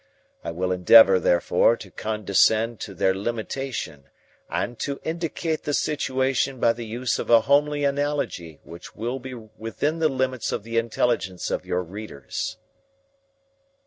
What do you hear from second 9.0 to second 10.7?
be within the limits of